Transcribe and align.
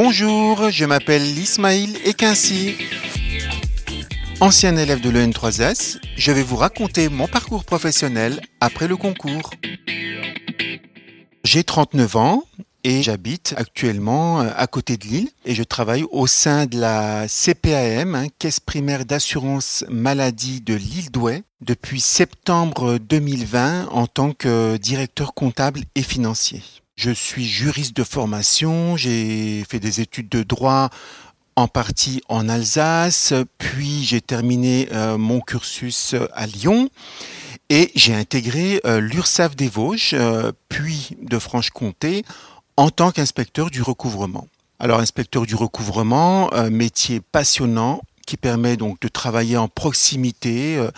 Bonjour, 0.00 0.70
je 0.70 0.84
m'appelle 0.84 1.26
Ismail 1.26 1.96
Ekinci. 2.04 2.76
Ancien 4.38 4.76
élève 4.76 5.00
de 5.00 5.10
l'EN3S, 5.10 5.98
je 6.16 6.30
vais 6.30 6.44
vous 6.44 6.54
raconter 6.54 7.08
mon 7.08 7.26
parcours 7.26 7.64
professionnel 7.64 8.40
après 8.60 8.86
le 8.86 8.96
concours. 8.96 9.50
J'ai 11.42 11.64
39 11.64 12.14
ans 12.14 12.44
et 12.84 13.02
j'habite 13.02 13.54
actuellement 13.56 14.40
euh, 14.40 14.50
à 14.54 14.68
côté 14.68 14.96
de 14.98 15.04
Lille 15.04 15.30
et 15.44 15.56
je 15.56 15.64
travaille 15.64 16.04
au 16.12 16.28
sein 16.28 16.66
de 16.66 16.78
la 16.78 17.26
CPAM, 17.26 18.14
hein, 18.14 18.26
Caisse 18.38 18.60
primaire 18.60 19.04
d'assurance 19.04 19.84
maladie 19.88 20.60
de 20.60 20.74
l'île 20.74 21.10
d'Ouai, 21.10 21.42
depuis 21.60 22.00
septembre 22.00 22.98
2020 22.98 23.88
en 23.90 24.06
tant 24.06 24.32
que 24.32 24.76
directeur 24.76 25.34
comptable 25.34 25.80
et 25.96 26.02
financier. 26.02 26.62
Je 26.98 27.12
suis 27.12 27.46
juriste 27.46 27.96
de 27.96 28.02
formation, 28.02 28.96
j'ai 28.96 29.64
fait 29.70 29.78
des 29.78 30.00
études 30.00 30.28
de 30.28 30.42
droit 30.42 30.90
en 31.54 31.68
partie 31.68 32.22
en 32.28 32.48
Alsace, 32.48 33.32
puis 33.56 34.02
j'ai 34.02 34.20
terminé 34.20 34.88
euh, 34.90 35.16
mon 35.16 35.38
cursus 35.38 36.16
à 36.34 36.48
Lyon 36.48 36.90
et 37.68 37.92
j'ai 37.94 38.16
intégré 38.16 38.80
euh, 38.84 38.98
l'URSAF 38.98 39.54
des 39.54 39.68
Vosges, 39.68 40.10
euh, 40.12 40.50
puis 40.68 41.16
de 41.22 41.38
Franche-Comté, 41.38 42.24
en 42.76 42.90
tant 42.90 43.12
qu'inspecteur 43.12 43.70
du 43.70 43.80
recouvrement. 43.80 44.48
Alors 44.80 44.98
inspecteur 44.98 45.46
du 45.46 45.54
recouvrement, 45.54 46.50
métier 46.68 47.20
passionnant 47.20 48.02
qui 48.28 48.36
permet 48.36 48.76
donc 48.76 49.00
de 49.00 49.08
travailler 49.08 49.56
en 49.56 49.68
proximité 49.68 50.76
euh, 50.76 50.90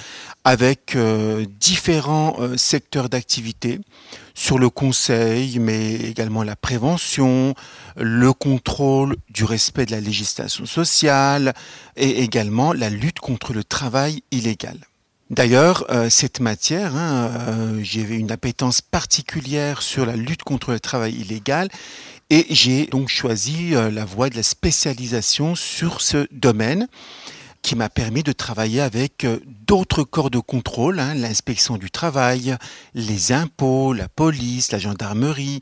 avec 0.43 0.97
euh, 0.97 1.47
différents 1.61 2.35
euh, 2.41 2.57
secteurs 2.57 3.09
d'activité 3.09 3.79
sur 4.41 4.59
le 4.59 4.71
conseil, 4.71 5.59
mais 5.59 5.97
également 5.97 6.43
la 6.43 6.57
prévention, 6.57 7.55
le 7.99 8.33
contrôle 8.33 9.17
du 9.29 9.45
respect 9.45 9.85
de 9.85 9.91
la 9.91 10.01
législation 10.01 10.65
sociale 10.65 11.53
et 11.97 12.23
également 12.23 12.73
la 12.73 12.89
lutte 12.89 13.21
contre 13.21 13.53
le 13.53 13.65
travail 13.65 14.23
illégal. 14.31 14.79
D'ailleurs, 15.29 15.85
cette 16.09 16.41
matière, 16.41 16.97
hein, 16.97 17.31
j'ai 17.83 18.01
une 18.01 18.33
appétence 18.33 18.81
particulière 18.81 19.83
sur 19.83 20.07
la 20.07 20.17
lutte 20.17 20.43
contre 20.43 20.73
le 20.73 20.81
travail 20.81 21.13
illégal 21.17 21.69
et 22.31 22.47
j'ai 22.49 22.87
donc 22.87 23.09
choisi 23.09 23.75
euh, 23.75 23.91
la 23.91 24.05
voie 24.05 24.31
de 24.31 24.37
la 24.37 24.43
spécialisation 24.43 25.55
sur 25.55 26.01
ce 26.01 26.29
domaine 26.31 26.87
qui 27.63 27.77
m'a 27.77 27.89
permis 27.89 28.23
de 28.23 28.33
travailler 28.33 28.81
avec 28.81 29.25
euh, 29.25 29.39
d'autres 29.67 30.03
corps 30.03 30.31
de 30.31 30.39
contrôle, 30.39 30.99
hein, 30.99 31.15
l'inspection 31.15 31.77
du 31.77 31.91
travail, 31.91 32.57
les 32.95 33.33
impôts, 33.33 33.93
la 33.93 34.09
police, 34.09 34.73
la 34.73 34.79
gendarmerie. 34.79 35.61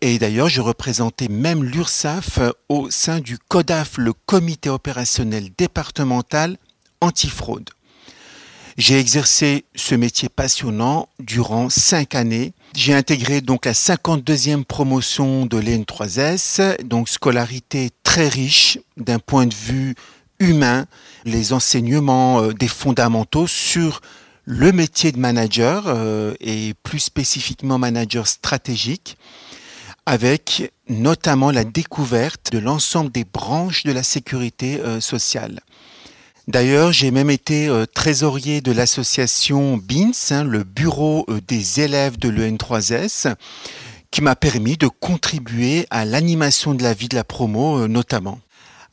Et 0.00 0.18
d'ailleurs, 0.18 0.48
je 0.48 0.60
représentais 0.60 1.28
même 1.28 1.64
l'URSAF 1.64 2.38
euh, 2.38 2.50
au 2.68 2.90
sein 2.90 3.20
du 3.20 3.38
CODAF, 3.38 3.98
le 3.98 4.12
comité 4.12 4.68
opérationnel 4.68 5.50
départemental 5.56 6.56
antifraude. 7.00 7.70
J'ai 8.76 8.98
exercé 8.98 9.64
ce 9.74 9.94
métier 9.94 10.28
passionnant 10.28 11.08
durant 11.18 11.70
cinq 11.70 12.14
années. 12.14 12.52
J'ai 12.74 12.92
intégré 12.92 13.40
donc 13.40 13.64
la 13.64 13.72
52e 13.72 14.64
promotion 14.64 15.46
de 15.46 15.56
l'EN3S, 15.56 16.82
donc 16.82 17.08
scolarité 17.08 17.88
très 18.02 18.28
riche 18.28 18.78
d'un 18.98 19.18
point 19.18 19.46
de 19.46 19.54
vue 19.54 19.94
humain, 20.38 20.86
les 21.24 21.52
enseignements 21.52 22.42
euh, 22.42 22.52
des 22.52 22.68
fondamentaux 22.68 23.46
sur 23.46 24.00
le 24.44 24.72
métier 24.72 25.12
de 25.12 25.18
manager 25.18 25.84
euh, 25.86 26.34
et 26.40 26.74
plus 26.82 27.00
spécifiquement 27.00 27.78
manager 27.78 28.26
stratégique 28.26 29.16
avec 30.04 30.72
notamment 30.88 31.50
la 31.50 31.64
découverte 31.64 32.52
de 32.52 32.58
l'ensemble 32.58 33.10
des 33.10 33.24
branches 33.24 33.82
de 33.82 33.92
la 33.92 34.04
sécurité 34.04 34.80
euh, 34.80 35.00
sociale. 35.00 35.60
D'ailleurs, 36.46 36.92
j'ai 36.92 37.10
même 37.10 37.30
été 37.30 37.68
trésorier 37.92 38.60
de 38.60 38.70
l'association 38.70 39.78
BINS, 39.78 40.30
hein, 40.30 40.44
le 40.44 40.62
bureau 40.62 41.26
des 41.48 41.80
élèves 41.80 42.20
de 42.20 42.28
l'EN3S, 42.28 43.34
qui 44.12 44.22
m'a 44.22 44.36
permis 44.36 44.76
de 44.76 44.86
contribuer 44.86 45.88
à 45.90 46.04
l'animation 46.04 46.72
de 46.74 46.84
la 46.84 46.94
vie 46.94 47.08
de 47.08 47.16
la 47.16 47.24
promo 47.24 47.88
notamment. 47.88 48.38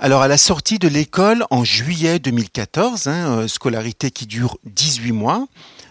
Alors 0.04 0.22
à 0.22 0.28
la 0.28 0.38
sortie 0.38 0.80
de 0.80 0.90
l'école 0.90 1.46
en 1.50 1.64
juillet 1.64 2.20
2014, 2.20 3.08
hein, 3.08 3.48
scolarité 3.48 4.12
qui 4.12 4.26
dure 4.26 4.58
18 4.66 5.14
mois, 5.14 5.48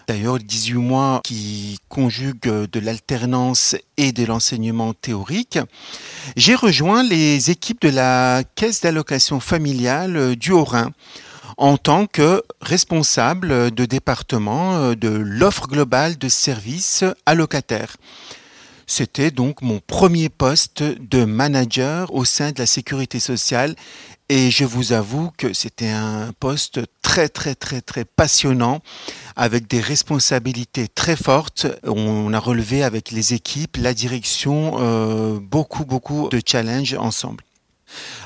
d'ailleurs 0.06 0.38
18 0.38 0.74
mois 0.74 1.22
qui 1.24 1.78
conjuguent 1.88 2.68
de 2.70 2.78
l'alternance 2.78 3.74
et 3.96 4.12
de 4.12 4.26
l'enseignement 4.26 4.92
théorique, 4.92 5.58
j'ai 6.36 6.54
rejoint 6.54 7.02
les 7.02 7.50
équipes 7.50 7.80
de 7.80 7.88
la 7.88 8.42
caisse 8.54 8.82
d'allocation 8.82 9.40
familiale 9.40 10.36
du 10.36 10.52
Haut-Rhin 10.52 10.90
en 11.56 11.78
tant 11.78 12.04
que 12.04 12.42
responsable 12.60 13.70
de 13.70 13.86
département 13.86 14.74
euh, 14.74 14.94
de 14.94 15.08
l'offre 15.08 15.68
globale 15.68 16.18
de 16.18 16.28
services 16.28 17.02
allocataires. 17.24 17.96
C'était 18.94 19.30
donc 19.30 19.62
mon 19.62 19.80
premier 19.80 20.28
poste 20.28 20.82
de 20.82 21.24
manager 21.24 22.12
au 22.12 22.26
sein 22.26 22.52
de 22.52 22.58
la 22.58 22.66
sécurité 22.66 23.20
sociale 23.20 23.74
et 24.28 24.50
je 24.50 24.66
vous 24.66 24.92
avoue 24.92 25.30
que 25.38 25.54
c'était 25.54 25.88
un 25.88 26.34
poste 26.38 26.78
très 27.00 27.30
très 27.30 27.54
très 27.54 27.80
très 27.80 28.04
passionnant 28.04 28.82
avec 29.34 29.66
des 29.66 29.80
responsabilités 29.80 30.88
très 30.88 31.16
fortes. 31.16 31.66
On 31.84 32.34
a 32.34 32.38
relevé 32.38 32.82
avec 32.82 33.12
les 33.12 33.32
équipes, 33.32 33.78
la 33.78 33.94
direction, 33.94 34.74
euh, 34.78 35.40
beaucoup 35.40 35.86
beaucoup 35.86 36.28
de 36.28 36.42
challenges 36.44 36.92
ensemble. 36.92 37.44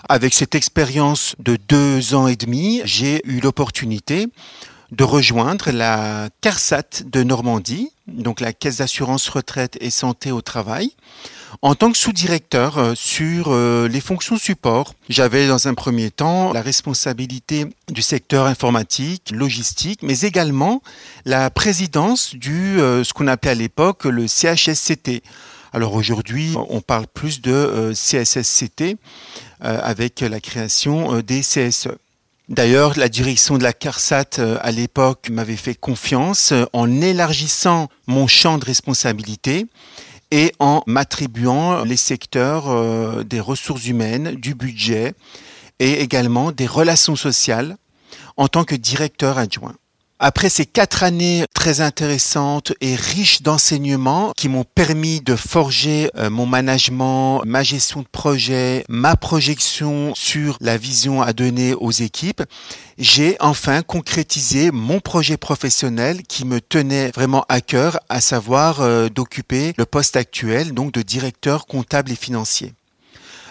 Avec 0.09 0.35
cette 0.35 0.57
expérience 0.57 1.37
de 1.39 1.57
deux 1.69 2.17
ans 2.17 2.27
et 2.27 2.35
demi, 2.35 2.83
j'ai 2.85 3.23
eu 3.25 3.39
l'opportunité 3.39 4.27
de 4.93 5.05
rejoindre 5.05 5.71
la 5.71 6.29
CARSAT 6.41 7.03
de 7.05 7.23
Normandie, 7.23 7.91
donc 8.07 8.41
la 8.41 8.53
Caisse 8.53 8.77
d'assurance 8.77 9.29
retraite 9.29 9.77
et 9.81 9.91
santé 9.91 10.31
au 10.31 10.43
travail, 10.43 10.93
en 11.63 11.75
tant 11.75 11.91
que 11.91 11.99
sous-directeur 11.99 12.79
euh, 12.79 12.95
sur 12.95 13.47
euh, 13.49 13.89
les 13.89 14.01
fonctions 14.01 14.37
support. 14.37 14.95
J'avais 15.09 15.49
dans 15.49 15.69
un 15.69 15.75
premier 15.75 16.11
temps 16.11 16.53
la 16.53 16.63
responsabilité 16.63 17.67
du 17.89 18.03
secteur 18.03 18.47
informatique, 18.47 19.31
logistique, 19.33 20.01
mais 20.03 20.21
également 20.21 20.83
la 21.25 21.51
présidence 21.51 22.35
du 22.35 22.81
euh, 22.81 23.05
ce 23.05 23.13
qu'on 23.13 23.27
appelait 23.27 23.53
à 23.53 23.55
l'époque 23.55 24.05
le 24.05 24.27
CHSCT. 24.27 25.23
Alors 25.73 25.95
aujourd'hui, 25.95 26.55
on 26.71 26.81
parle 26.81 27.07
plus 27.07 27.43
de 27.43 27.93
CSSCT 27.93 28.97
avec 29.61 30.21
la 30.21 30.41
création 30.41 31.21
des 31.21 31.41
CSE. 31.41 31.89
D'ailleurs, 32.49 32.97
la 32.97 33.09
direction 33.09 33.59
de 33.59 33.63
la 33.63 33.73
CARSAT 33.73 34.39
euh, 34.39 34.59
à 34.61 34.71
l'époque 34.71 35.31
m'avait 35.31 35.57
fait 35.57 35.75
confiance 35.75 36.53
en 36.73 37.01
élargissant 37.01 37.89
mon 38.07 38.27
champ 38.27 38.59
de 38.59 38.65
responsabilité 38.65 39.67
et 40.31 40.53
en 40.59 40.83
m'attribuant 40.87 41.85
les 41.85 41.97
secteurs 41.97 43.25
des 43.25 43.39
ressources 43.39 43.87
humaines, 43.87 44.35
du 44.35 44.57
budget 44.57 45.15
et 45.79 46.01
également 46.01 46.51
des 46.51 46.67
relations 46.67 47.15
sociales 47.15 47.77
en 48.37 48.49
tant 48.49 48.65
que 48.65 48.75
directeur 48.75 49.39
adjoint. 49.39 49.77
Après 50.19 50.49
ces 50.49 50.65
quatre 50.65 51.03
années 51.03 51.45
très 51.53 51.83
intéressantes 51.83 52.73
et 52.81 52.95
riches 52.95 53.43
d'enseignements 53.43 54.33
qui 54.35 54.49
m'ont 54.49 54.65
permis 54.65 55.21
de 55.21 55.37
forger 55.37 56.11
euh, 56.17 56.31
mon 56.31 56.47
management, 56.47 57.43
ma 57.45 57.63
gestion 57.63 58.01
de 58.01 58.07
projet, 58.11 58.87
ma 58.89 59.17
projection 59.17 60.15
sur 60.15 60.57
la 60.63 60.79
vision 60.79 61.21
à 61.21 61.35
donner 61.35 61.75
aux 61.75 61.91
équipes, 61.91 62.43
j'ai 62.97 63.37
enfin 63.41 63.83
concrétisé 63.83 64.71
mon 64.71 65.01
projet 65.01 65.37
professionnel 65.37 66.23
qui 66.23 66.47
me 66.47 66.63
tenait 66.63 67.11
vraiment 67.11 67.45
à 67.51 67.61
cœur, 67.61 68.01
à 68.09 68.23
savoir 68.23 68.81
euh, 68.81 69.11
d'occuper 69.11 69.75
le 69.77 69.85
poste 69.85 70.17
actuel 70.17 70.73
donc 70.73 70.93
de 70.93 71.03
directeur 71.03 71.67
comptable 71.67 72.11
et 72.11 72.17
financier. 72.17 72.73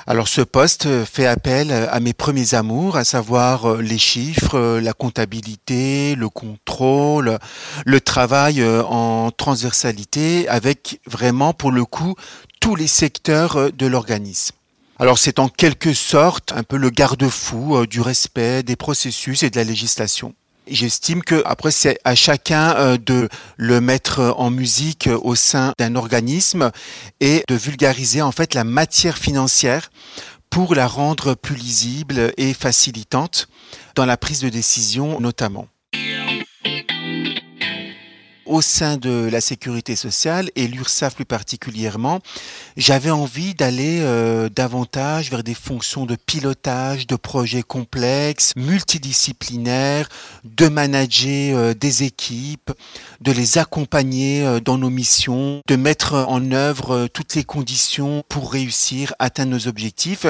Alors 0.07 0.27
ce 0.27 0.41
poste 0.41 1.03
fait 1.03 1.25
appel 1.25 1.71
à 1.71 1.99
mes 1.99 2.13
premiers 2.13 2.53
amours, 2.53 2.95
à 2.95 3.03
savoir 3.03 3.65
euh, 3.65 3.81
les 3.81 3.97
chiffres, 3.97 4.53
euh, 4.53 4.79
la 4.79 4.93
comptabilité, 4.93 6.13
le 6.13 6.29
contrôle, 6.29 7.39
le 7.87 8.01
travail 8.01 8.61
euh, 8.61 8.83
en 8.83 9.31
transversalité 9.31 10.47
avec 10.47 10.99
vraiment 11.07 11.53
pour 11.53 11.71
le 11.71 11.85
coup 11.85 12.13
tous 12.59 12.75
les 12.75 12.85
secteurs 12.85 13.71
de 13.73 13.87
l'organisme. 13.87 14.53
Alors 14.99 15.17
c'est 15.17 15.39
en 15.39 15.49
quelque 15.49 15.95
sorte 15.95 16.53
un 16.55 16.61
peu 16.61 16.77
le 16.77 16.91
garde-fou 16.91 17.87
du 17.87 17.99
respect 17.99 18.61
des 18.61 18.75
processus 18.75 19.41
et 19.41 19.49
de 19.49 19.57
la 19.57 19.63
législation. 19.63 20.35
J'estime 20.67 21.21
que 21.21 21.43
après 21.45 21.71
c'est 21.71 21.99
à 22.03 22.15
chacun 22.15 22.75
euh, 22.75 22.97
de 22.97 23.29
le 23.57 23.81
mettre 23.81 24.33
en 24.37 24.49
musique 24.49 25.09
au 25.21 25.35
sein 25.35 25.73
d'un 25.77 25.95
organisme 25.95 26.71
et 27.19 27.43
de 27.47 27.55
vulgariser 27.55 28.21
en 28.21 28.31
fait 28.31 28.53
la 28.53 28.63
matière 28.63 29.17
financière 29.17 29.89
pour 30.49 30.73
la 30.73 30.87
rendre 30.87 31.35
plus 31.35 31.55
lisible 31.55 32.33
et 32.37 32.53
facilitante 32.53 33.47
dans 33.95 34.05
la 34.05 34.17
prise 34.17 34.39
de 34.41 34.49
décision 34.49 35.19
notamment. 35.19 35.67
au 38.45 38.61
sein 38.61 38.97
de 38.97 39.27
la 39.31 39.41
sécurité 39.41 39.95
sociale 39.95 40.49
et 40.55 40.67
l'URSSAF 40.67 41.15
plus 41.15 41.25
particulièrement, 41.25 42.19
j'avais 42.77 43.11
envie 43.11 43.55
d'aller 43.55 43.99
euh, 44.01 44.49
davantage 44.49 45.29
vers 45.29 45.43
des 45.43 45.53
fonctions 45.53 46.05
de 46.05 46.15
pilotage, 46.15 47.07
de 47.07 47.15
projets 47.15 47.63
complexes, 47.63 48.51
multidisciplinaires, 48.55 50.09
de 50.43 50.67
manager 50.67 51.57
euh, 51.57 51.73
des 51.73 52.03
équipes, 52.03 52.71
de 53.21 53.31
les 53.31 53.57
accompagner 53.57 54.45
euh, 54.45 54.59
dans 54.59 54.77
nos 54.77 54.89
missions, 54.89 55.61
de 55.67 55.75
mettre 55.75 56.25
en 56.27 56.51
œuvre 56.51 57.07
toutes 57.07 57.35
les 57.35 57.43
conditions 57.43 58.23
pour 58.29 58.51
réussir, 58.51 59.13
atteindre 59.19 59.51
nos 59.51 59.67
objectifs. 59.67 60.25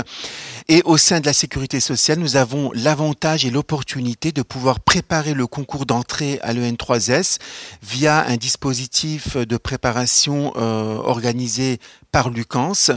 Et 0.68 0.82
au 0.86 0.98
sein 0.98 1.20
de 1.20 1.26
la 1.26 1.34
sécurité 1.34 1.80
sociale, 1.80 2.20
nous 2.20 2.36
avons 2.36 2.72
l'avantage 2.74 3.46
et 3.46 3.50
l'opportunité 3.50 4.32
de 4.32 4.42
pouvoir 4.42 4.80
préparer 4.80 5.34
le 5.34 5.48
concours 5.48 5.86
d'entrée 5.86 6.40
à 6.42 6.54
l'EN3S 6.54 7.38
via 7.84 8.26
un 8.28 8.38
dispositif 8.38 9.38
de 9.38 9.58
préparation 9.58 10.54
euh, 10.56 10.98
organisé 10.98 11.80
par 12.16 12.30
Lucans 12.30 12.92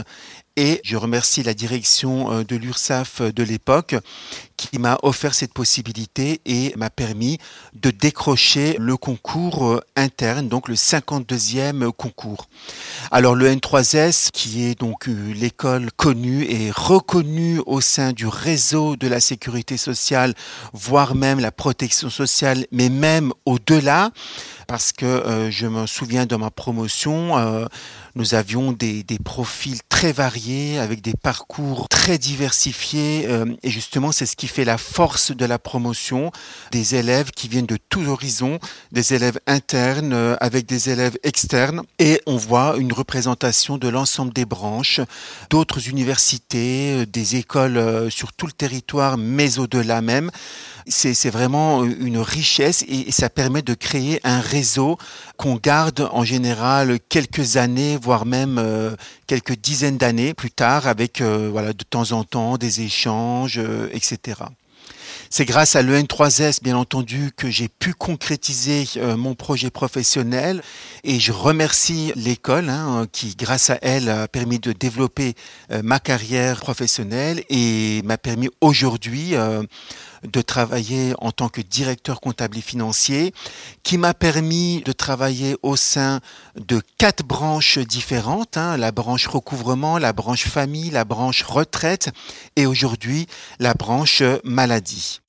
et 0.55 0.81
je 0.83 0.97
remercie 0.97 1.43
la 1.43 1.53
direction 1.53 2.31
euh, 2.31 2.43
de 2.43 2.55
l'URSAF 2.55 3.21
de 3.21 3.43
l'époque 3.43 3.95
qui 4.57 4.77
m'a 4.77 4.97
offert 5.03 5.33
cette 5.33 5.53
possibilité 5.53 6.41
et 6.45 6.73
m'a 6.75 6.89
permis 6.89 7.37
de 7.73 7.91
décrocher 7.91 8.75
le 8.77 8.97
concours 8.97 9.65
euh, 9.65 9.81
interne, 9.95 10.49
donc 10.49 10.67
le 10.67 10.75
52e 10.75 11.91
concours. 11.91 12.47
Alors 13.11 13.35
le 13.35 13.47
N3S, 13.53 14.29
qui 14.31 14.65
est 14.65 14.77
donc 14.77 15.07
euh, 15.07 15.33
l'école 15.33 15.91
connue 15.95 16.43
et 16.43 16.71
reconnue 16.71 17.61
au 17.65 17.81
sein 17.81 18.11
du 18.11 18.27
réseau 18.27 18.95
de 18.95 19.07
la 19.07 19.19
sécurité 19.19 19.77
sociale, 19.77 20.33
voire 20.73 21.15
même 21.15 21.39
la 21.39 21.51
protection 21.51 22.09
sociale, 22.09 22.65
mais 22.71 22.89
même 22.89 23.31
au-delà, 23.45 24.11
parce 24.69 24.91
que 24.91 25.05
euh, 25.07 25.49
je 25.49 25.65
me 25.65 25.87
souviens 25.87 26.27
de 26.27 26.35
ma 26.35 26.51
promotion, 26.51 27.39
euh, 27.39 27.65
nous 28.13 28.35
avions 28.35 28.71
des, 28.71 29.03
profils 29.23 29.79
très 29.89 30.11
variés, 30.11 30.38
avec 30.79 31.01
des 31.01 31.13
parcours 31.13 31.89
très 31.89 32.17
diversifiés, 32.17 33.25
euh, 33.27 33.45
et 33.63 33.69
justement 33.69 34.11
c'est 34.11 34.25
ce 34.25 34.35
qui 34.35 34.47
fait 34.47 34.63
la 34.63 34.77
force 34.77 35.35
de 35.35 35.45
la 35.45 35.59
promotion, 35.59 36.31
des 36.71 36.95
élèves 36.95 37.31
qui 37.31 37.47
viennent 37.47 37.65
de 37.65 37.77
tous 37.89 38.07
horizons, 38.07 38.59
des 38.91 39.13
élèves 39.13 39.39
internes 39.47 40.37
avec 40.39 40.65
des 40.65 40.89
élèves 40.89 41.17
externes, 41.23 41.81
et 41.99 42.21
on 42.25 42.37
voit 42.37 42.75
une 42.77 42.93
représentation 42.93 43.77
de 43.77 43.89
l'ensemble 43.89 44.31
des 44.31 44.45
branches, 44.45 45.01
d'autres 45.49 45.89
universités, 45.89 47.05
des 47.05 47.35
écoles 47.35 48.09
sur 48.09 48.31
tout 48.33 48.45
le 48.45 48.53
territoire, 48.53 49.17
mais 49.17 49.59
au-delà 49.59 50.01
même. 50.01 50.31
C'est 50.87 51.29
vraiment 51.29 51.83
une 51.83 52.17
richesse 52.17 52.83
et, 52.87 53.11
ça 53.11 53.29
permet 53.29 53.61
de 53.61 53.75
créer 53.75 54.19
un 54.23 54.39
réseau 54.39 54.97
qu'on 55.37 55.55
garde 55.55 56.09
en 56.11 56.23
général 56.23 56.99
quelques 57.09 57.57
années, 57.57 57.97
voire 58.01 58.25
même 58.25 58.57
euh, 58.57 58.95
quelques 59.29 59.55
dizaines 59.55 59.99
d'années 59.99 60.33
plus 60.33 60.49
tard, 60.49 60.87
avec 60.87 61.21
euh, 61.21 61.49
voilà 61.51 61.71
de 61.71 61.83
temps 61.83 62.13
en 62.13 62.23
temps 62.23 62.57
des 62.57 62.81
échanges, 62.81 63.59
euh, 63.59 63.87
etc. 63.93 64.41
C'est 65.29 65.45
grâce 65.45 65.75
à 65.75 65.83
l'EN3S, 65.83 66.63
bien 66.63 66.75
entendu, 66.75 67.29
que 67.37 67.51
j'ai 67.51 67.67
pu 67.67 67.93
concrétiser 67.93 68.87
mon 69.15 69.35
projet 69.35 69.69
professionnel 69.69 70.63
et 71.03 71.19
je 71.19 71.31
remercie 71.31 72.11
l'école 72.15 72.69
hein, 72.69 73.05
qui, 73.11 73.35
grâce 73.35 73.69
à 73.69 73.77
elle, 73.83 74.09
a 74.09 74.27
permis 74.27 74.57
de 74.57 74.71
développer 74.71 75.35
ma 75.83 75.99
carrière 75.99 76.61
professionnelle 76.61 77.43
et 77.49 78.01
m'a 78.03 78.17
permis 78.17 78.49
aujourd'hui 78.61 79.35
de 80.23 80.41
travailler 80.41 81.13
en 81.19 81.31
tant 81.31 81.49
que 81.49 81.61
directeur 81.61 82.21
comptable 82.21 82.57
et 82.57 82.61
financier, 82.61 83.33
qui 83.83 83.97
m'a 83.97 84.13
permis 84.13 84.81
de 84.85 84.91
travailler 84.91 85.55
au 85.63 85.75
sein 85.75 86.19
de 86.55 86.81
quatre 86.97 87.23
branches 87.23 87.79
différentes, 87.79 88.57
hein, 88.57 88.77
la 88.77 88.91
branche 88.91 89.27
recouvrement, 89.27 89.97
la 89.97 90.13
branche 90.13 90.47
famille, 90.47 90.89
la 90.89 91.05
branche 91.05 91.43
retraite 91.43 92.09
et 92.55 92.65
aujourd'hui 92.65 93.27
la 93.59 93.73
branche 93.73 94.23
maladie. 94.43 95.21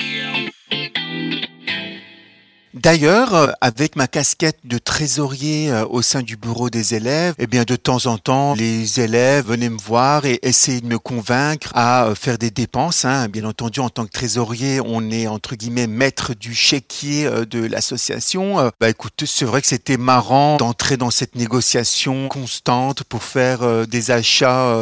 D'ailleurs, 2.72 3.34
euh, 3.34 3.48
avec 3.60 3.96
ma 3.96 4.06
casquette 4.06 4.58
de 4.62 4.78
trésorier 4.78 5.72
euh, 5.72 5.84
au 5.90 6.02
sein 6.02 6.22
du 6.22 6.36
bureau 6.36 6.70
des 6.70 6.94
élèves, 6.94 7.34
eh 7.40 7.48
bien 7.48 7.64
de 7.64 7.74
temps 7.74 8.06
en 8.06 8.16
temps, 8.16 8.54
les 8.54 9.00
élèves 9.00 9.46
venaient 9.46 9.70
me 9.70 9.80
voir 9.80 10.24
et 10.24 10.38
essayaient 10.42 10.80
de 10.80 10.86
me 10.86 11.00
convaincre 11.00 11.72
à 11.74 12.04
euh, 12.04 12.14
faire 12.14 12.38
des 12.38 12.52
dépenses. 12.52 13.04
Hein. 13.04 13.28
Bien 13.28 13.44
entendu, 13.44 13.80
en 13.80 13.90
tant 13.90 14.06
que 14.06 14.12
trésorier, 14.12 14.80
on 14.84 15.10
est 15.10 15.26
entre 15.26 15.56
guillemets 15.56 15.88
maître 15.88 16.32
du 16.34 16.54
chéquier 16.54 17.28
de 17.50 17.66
l'association. 17.66 18.70
Bah 18.80 18.88
écoute, 18.88 19.24
c'est 19.26 19.44
vrai 19.44 19.60
que 19.60 19.66
c'était 19.66 19.96
marrant 19.96 20.56
d'entrer 20.56 20.96
dans 20.96 21.10
cette 21.10 21.34
négociation 21.34 22.28
constante 22.28 23.02
pour 23.02 23.24
faire 23.24 23.86
des 23.86 24.10
achats 24.10 24.76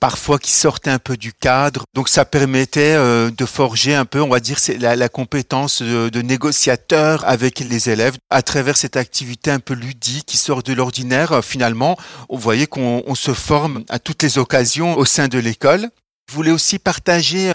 parfois 0.00 0.38
qui 0.38 0.52
sortaient 0.52 0.90
un 0.90 0.98
peu 0.98 1.16
du 1.16 1.32
cadre. 1.32 1.84
Donc 1.94 2.08
ça 2.08 2.24
permettait 2.24 2.94
de 2.94 3.46
forger 3.46 3.94
un 3.94 4.04
peu, 4.04 4.20
on 4.20 4.28
va 4.28 4.40
dire, 4.40 4.58
la, 4.78 4.94
la 4.96 5.08
compétence 5.08 5.82
de, 5.82 6.08
de 6.08 6.22
négociateur 6.22 7.08
avec 7.24 7.60
les 7.60 7.90
élèves 7.90 8.16
à 8.30 8.42
travers 8.42 8.76
cette 8.76 8.96
activité 8.96 9.50
un 9.50 9.60
peu 9.60 9.74
ludique 9.74 10.26
qui 10.26 10.36
sort 10.36 10.62
de 10.62 10.72
l'ordinaire. 10.72 11.44
Finalement, 11.44 11.96
vous 12.28 12.38
voyez 12.38 12.66
qu'on 12.66 13.14
se 13.14 13.32
forme 13.32 13.84
à 13.88 13.98
toutes 13.98 14.22
les 14.22 14.38
occasions 14.38 14.96
au 14.96 15.04
sein 15.04 15.28
de 15.28 15.38
l'école. 15.38 15.90
Je 16.30 16.34
voulais 16.34 16.50
aussi 16.50 16.78
partager 16.78 17.48
euh, 17.48 17.52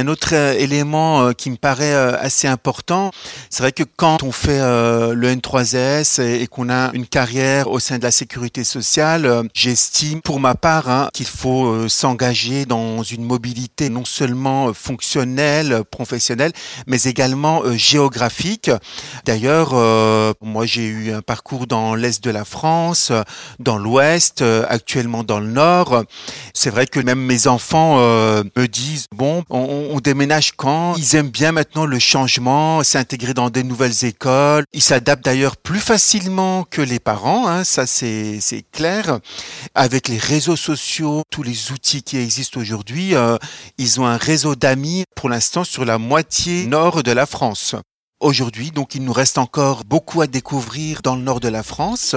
un 0.00 0.08
autre 0.08 0.30
euh, 0.32 0.52
élément 0.58 1.22
euh, 1.22 1.32
qui 1.32 1.50
me 1.50 1.56
paraît 1.56 1.94
assez 1.94 2.48
important. 2.48 3.12
C'est 3.48 3.62
vrai 3.62 3.70
que 3.70 3.84
quand 3.84 4.24
on 4.24 4.32
fait 4.32 4.58
le 4.58 5.34
N3S 5.34 6.20
et 6.20 6.46
qu'on 6.48 6.68
a 6.68 6.90
une 6.94 7.06
carrière 7.06 7.70
au 7.70 7.78
sein 7.78 7.98
de 7.98 8.02
la 8.02 8.10
sécurité 8.10 8.64
sociale, 8.64 9.48
j'estime 9.54 10.20
pour 10.20 10.40
ma 10.40 10.54
part 10.54 10.90
hein, 10.90 11.08
qu'il 11.12 11.26
faut 11.26 11.88
s'engager 11.88 12.66
dans 12.66 13.02
une 13.02 13.24
mobilité 13.24 13.88
non 13.88 14.04
seulement 14.04 14.72
fonctionnelle, 14.74 15.82
professionnelle, 15.90 16.52
mais 16.86 17.02
également 17.02 17.62
géographique. 17.76 18.70
D'ailleurs, 19.24 19.72
moi 20.40 20.66
j'ai 20.66 20.86
eu 20.86 21.12
un 21.12 21.22
parcours 21.22 21.66
dans 21.66 21.94
l'Est 21.94 22.22
de 22.22 22.30
la 22.30 22.44
France, 22.44 23.12
dans 23.58 23.78
l'Ouest, 23.78 24.42
actuellement 24.68 25.24
dans 25.24 25.40
le 25.40 25.48
Nord. 25.48 26.04
C'est 26.54 26.70
vrai 26.70 26.86
que 26.86 27.00
même 27.00 27.20
mes 27.20 27.46
enfants 27.46 28.07
euh, 28.08 28.44
me 28.56 28.66
disent 28.66 29.06
bon, 29.14 29.44
on, 29.50 29.98
déménage 30.00 30.52
quand? 30.56 30.94
Ils 30.96 31.16
aiment 31.16 31.30
bien 31.30 31.52
maintenant 31.52 31.86
le 31.86 31.98
changement, 31.98 32.82
s'intégrer 32.82 33.34
dans 33.34 33.50
des 33.50 33.62
nouvelles 33.62 34.04
écoles. 34.04 34.64
Ils 34.72 34.82
s'adaptent 34.82 35.24
d'ailleurs 35.24 35.56
plus 35.56 35.80
facilement 35.80 36.64
que 36.64 36.82
les 36.82 36.98
parents, 36.98 37.48
hein, 37.48 37.64
ça 37.64 37.86
c'est 37.86 38.40
clair. 38.72 39.18
Avec 39.74 40.08
les 40.08 40.18
réseaux 40.18 40.56
sociaux, 40.56 41.22
tous 41.30 41.42
les 41.42 41.72
outils 41.72 42.02
qui 42.02 42.16
existent 42.16 42.60
aujourd'hui, 42.60 43.14
euh, 43.14 43.36
ils 43.76 44.00
ont 44.00 44.06
un 44.06 44.16
réseau 44.16 44.54
d'amis 44.54 45.04
pour 45.14 45.28
l'instant 45.28 45.64
sur 45.64 45.84
la 45.84 45.98
moitié 45.98 46.66
nord 46.66 47.02
de 47.02 47.12
la 47.12 47.26
France. 47.26 47.74
Aujourd'hui, 48.20 48.72
donc 48.72 48.94
il 48.94 49.04
nous 49.04 49.12
reste 49.12 49.38
encore 49.38 49.84
beaucoup 49.84 50.22
à 50.22 50.26
découvrir 50.26 51.02
dans 51.02 51.14
le 51.14 51.22
nord 51.22 51.40
de 51.40 51.48
la 51.48 51.62
France. 51.62 52.16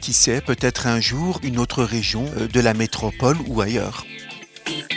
Qui 0.00 0.12
sait, 0.12 0.40
peut-être 0.40 0.86
un 0.86 1.00
jour 1.00 1.40
une 1.42 1.58
autre 1.58 1.82
région 1.82 2.24
euh, 2.36 2.48
de 2.48 2.60
la 2.60 2.74
métropole 2.74 3.36
ou 3.46 3.60
ailleurs. 3.60 4.04
beat. 4.66 4.95